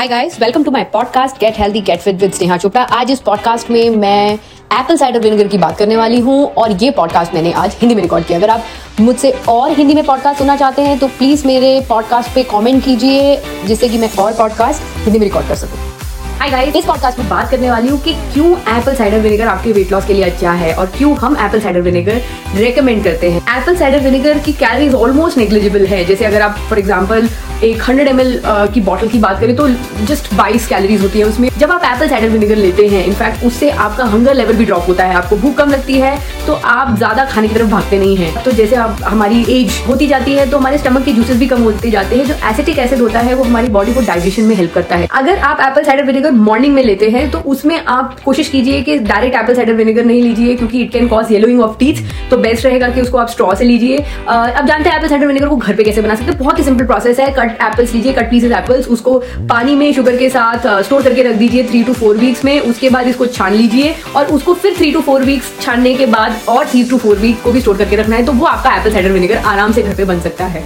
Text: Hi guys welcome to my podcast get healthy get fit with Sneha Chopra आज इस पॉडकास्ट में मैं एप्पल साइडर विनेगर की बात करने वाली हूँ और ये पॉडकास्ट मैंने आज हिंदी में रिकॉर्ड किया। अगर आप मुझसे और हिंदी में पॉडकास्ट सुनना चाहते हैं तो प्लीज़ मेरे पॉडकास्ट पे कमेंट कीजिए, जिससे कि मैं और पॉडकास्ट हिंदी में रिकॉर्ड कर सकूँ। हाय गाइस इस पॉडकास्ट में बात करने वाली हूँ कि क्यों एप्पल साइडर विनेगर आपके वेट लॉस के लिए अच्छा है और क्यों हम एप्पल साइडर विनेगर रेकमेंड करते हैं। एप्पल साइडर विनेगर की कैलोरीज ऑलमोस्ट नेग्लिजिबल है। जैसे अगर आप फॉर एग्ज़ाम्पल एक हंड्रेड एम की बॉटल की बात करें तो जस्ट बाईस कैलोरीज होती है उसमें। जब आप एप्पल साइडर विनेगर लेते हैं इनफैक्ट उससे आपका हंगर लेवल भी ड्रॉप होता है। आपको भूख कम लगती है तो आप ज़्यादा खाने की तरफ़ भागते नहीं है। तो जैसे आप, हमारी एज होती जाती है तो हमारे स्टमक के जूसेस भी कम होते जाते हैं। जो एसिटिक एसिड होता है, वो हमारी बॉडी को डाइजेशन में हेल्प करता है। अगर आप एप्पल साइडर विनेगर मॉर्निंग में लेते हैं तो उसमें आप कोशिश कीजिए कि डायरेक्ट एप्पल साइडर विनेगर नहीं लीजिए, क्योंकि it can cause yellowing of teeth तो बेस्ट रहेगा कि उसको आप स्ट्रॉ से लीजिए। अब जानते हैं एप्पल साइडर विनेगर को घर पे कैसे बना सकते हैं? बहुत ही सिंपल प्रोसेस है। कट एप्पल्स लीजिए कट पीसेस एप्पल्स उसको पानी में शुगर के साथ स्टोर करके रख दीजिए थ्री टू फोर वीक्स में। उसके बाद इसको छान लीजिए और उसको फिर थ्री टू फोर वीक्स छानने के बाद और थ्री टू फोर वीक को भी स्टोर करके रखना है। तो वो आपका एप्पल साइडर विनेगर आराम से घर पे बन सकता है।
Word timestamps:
Hi 0.00 0.08
guys 0.08 0.38
welcome 0.40 0.62
to 0.64 0.70
my 0.70 0.84
podcast 0.92 1.38
get 1.40 1.58
healthy 1.58 1.80
get 1.80 2.00
fit 2.00 2.20
with 2.20 2.32
Sneha 2.32 2.56
Chopra 2.56 2.82
आज 2.98 3.10
इस 3.10 3.18
पॉडकास्ट 3.20 3.70
में 3.70 3.96
मैं 3.96 4.32
एप्पल 4.32 4.96
साइडर 4.96 5.20
विनेगर 5.20 5.48
की 5.48 5.58
बात 5.58 5.76
करने 5.78 5.96
वाली 5.96 6.20
हूँ 6.20 6.44
और 6.54 6.72
ये 6.82 6.90
पॉडकास्ट 6.90 7.34
मैंने 7.34 7.52
आज 7.54 7.76
हिंदी 7.80 7.94
में 7.94 8.02
रिकॉर्ड 8.02 8.26
किया। 8.26 8.38
अगर 8.38 8.50
आप 8.50 8.64
मुझसे 9.00 9.30
और 9.48 9.72
हिंदी 9.72 9.94
में 9.94 10.04
पॉडकास्ट 10.04 10.38
सुनना 10.38 10.56
चाहते 10.56 10.82
हैं 10.82 10.98
तो 10.98 11.08
प्लीज़ 11.08 11.46
मेरे 11.46 11.80
पॉडकास्ट 11.88 12.34
पे 12.34 12.42
कमेंट 12.52 12.84
कीजिए, 12.84 13.36
जिससे 13.66 13.88
कि 13.88 13.98
मैं 13.98 14.10
और 14.18 14.32
पॉडकास्ट 14.32 14.98
हिंदी 15.04 15.18
में 15.18 15.26
रिकॉर्ड 15.26 15.48
कर 15.48 15.54
सकूँ। 15.56 15.99
हाय 16.40 16.50
गाइस 16.50 16.76
इस 16.76 16.84
पॉडकास्ट 16.84 17.18
में 17.18 17.28
बात 17.28 17.50
करने 17.50 17.70
वाली 17.70 17.88
हूँ 17.88 17.98
कि 18.02 18.12
क्यों 18.32 18.52
एप्पल 18.76 18.94
साइडर 18.96 19.18
विनेगर 19.20 19.46
आपके 19.46 19.72
वेट 19.72 19.92
लॉस 19.92 20.06
के 20.06 20.14
लिए 20.14 20.24
अच्छा 20.24 20.52
है 20.52 20.72
और 20.74 20.86
क्यों 20.96 21.14
हम 21.16 21.36
एप्पल 21.36 21.60
साइडर 21.60 21.80
विनेगर 21.80 22.20
रेकमेंड 22.54 23.02
करते 23.04 23.30
हैं। 23.30 23.42
एप्पल 23.58 23.76
साइडर 23.76 24.00
विनेगर 24.04 24.38
की 24.38 24.52
कैलोरीज 24.54 24.94
ऑलमोस्ट 24.94 25.38
नेग्लिजिबल 25.38 25.86
है। 25.86 26.04
जैसे 26.04 26.24
अगर 26.24 26.42
आप 26.42 26.56
फॉर 26.68 26.78
एग्ज़ाम्पल 26.78 27.28
एक 27.64 27.82
हंड्रेड 27.82 28.08
एम 28.08 28.18
की 28.74 28.80
बॉटल 28.80 29.08
की 29.08 29.18
बात 29.18 29.40
करें 29.40 29.54
तो 29.56 29.68
जस्ट 30.08 30.32
बाईस 30.34 30.66
कैलोरीज 30.68 31.02
होती 31.02 31.18
है 31.18 31.24
उसमें। 31.24 31.48
जब 31.58 31.70
आप 31.70 31.82
एप्पल 31.84 32.08
साइडर 32.08 32.28
विनेगर 32.28 32.56
लेते 32.56 32.86
हैं 32.88 33.04
इनफैक्ट 33.06 33.44
उससे 33.44 33.70
आपका 33.70 34.04
हंगर 34.12 34.34
लेवल 34.34 34.56
भी 34.56 34.64
ड्रॉप 34.64 34.88
होता 34.88 35.04
है। 35.04 35.14
आपको 35.14 35.36
भूख 35.36 35.56
कम 35.56 35.70
लगती 35.70 35.98
है 36.00 36.16
तो 36.46 36.52
आप 36.52 36.96
ज़्यादा 36.96 37.24
खाने 37.24 37.48
की 37.48 37.54
तरफ़ 37.54 37.70
भागते 37.70 37.98
नहीं 37.98 38.16
है। 38.16 38.42
तो 38.44 38.52
जैसे 38.52 38.76
आप, 38.76 39.02
हमारी 39.04 39.44
एज 39.50 39.80
होती 39.88 40.06
जाती 40.06 40.34
है 40.34 40.48
तो 40.50 40.58
हमारे 40.58 40.78
स्टमक 40.78 41.04
के 41.04 41.12
जूसेस 41.12 41.36
भी 41.36 41.46
कम 41.46 41.62
होते 41.62 41.90
जाते 41.90 42.16
हैं। 42.16 42.24
जो 42.26 42.34
एसिटिक 42.50 42.78
एसिड 42.78 43.00
होता 43.00 43.20
है, 43.20 43.34
वो 43.34 43.44
हमारी 43.44 43.68
बॉडी 43.68 43.94
को 43.94 44.00
डाइजेशन 44.06 44.44
में 44.44 44.54
हेल्प 44.56 44.74
करता 44.74 44.96
है। 44.96 45.08
अगर 45.12 45.38
आप 45.40 45.60
एप्पल 45.60 45.84
साइडर 45.84 46.04
विनेगर 46.04 46.28
मॉर्निंग 46.30 46.74
में 46.74 46.82
लेते 46.82 47.08
हैं 47.10 47.30
तो 47.30 47.38
उसमें 47.46 47.76
आप 47.78 48.18
कोशिश 48.24 48.48
कीजिए 48.48 48.80
कि 48.82 48.98
डायरेक्ट 49.00 49.36
एप्पल 49.36 49.54
साइडर 49.54 49.72
विनेगर 49.74 50.04
नहीं 50.04 50.22
लीजिए, 50.22 50.54
क्योंकि 50.56 50.82
it 50.82 50.90
can 50.92 51.08
cause 51.08 51.32
yellowing 51.32 51.60
of 51.60 51.78
teeth 51.78 52.02
तो 52.30 52.36
बेस्ट 52.38 52.64
रहेगा 52.66 52.88
कि 52.88 53.00
उसको 53.00 53.18
आप 53.18 53.28
स्ट्रॉ 53.28 53.54
से 53.54 53.64
लीजिए। 53.64 53.96
अब 53.96 54.66
जानते 54.66 54.88
हैं 54.88 54.96
एप्पल 54.96 55.08
साइडर 55.08 55.26
विनेगर 55.26 55.48
को 55.48 55.56
घर 55.56 55.76
पे 55.76 55.84
कैसे 55.84 56.02
बना 56.02 56.14
सकते 56.14 56.30
हैं? 56.30 56.38
बहुत 56.38 56.58
ही 56.58 56.64
सिंपल 56.64 56.86
प्रोसेस 56.86 57.20
है। 57.20 57.30
कट 57.32 57.62
एप्पल्स 57.62 57.94
लीजिए 57.94 58.12
कट 58.12 58.30
पीसेस 58.30 58.52
एप्पल्स 58.52 58.88
उसको 58.88 59.18
पानी 59.48 59.74
में 59.74 59.92
शुगर 59.92 60.16
के 60.16 60.28
साथ 60.30 60.66
स्टोर 60.82 61.02
करके 61.02 61.22
रख 61.22 61.36
दीजिए 61.36 61.64
थ्री 61.64 61.82
टू 61.84 61.92
फोर 61.94 62.16
वीक्स 62.16 62.44
में। 62.44 62.58
उसके 62.60 62.90
बाद 62.90 63.06
इसको 63.08 63.26
छान 63.28 63.54
लीजिए 63.54 63.94
और 64.16 64.26
उसको 64.28 64.54
फिर 64.54 64.74
थ्री 64.76 64.92
टू 64.92 65.00
फोर 65.00 65.22
वीक्स 65.22 65.52
छानने 65.60 65.94
के 65.94 66.06
बाद 66.08 66.40
और 66.48 66.66
थ्री 66.66 66.84
टू 66.84 66.98
फोर 66.98 67.16
वीक 67.18 67.42
को 67.42 67.52
भी 67.52 67.60
स्टोर 67.60 67.76
करके 67.78 67.96
रखना 67.96 68.16
है। 68.16 68.24
तो 68.24 68.32
वो 68.32 68.46
आपका 68.46 68.76
एप्पल 68.76 68.92
साइडर 68.92 69.12
विनेगर 69.12 69.36
आराम 69.36 69.72
से 69.72 69.82
घर 69.82 69.94
पे 69.94 70.04
बन 70.04 70.20
सकता 70.20 70.44
है। 70.46 70.64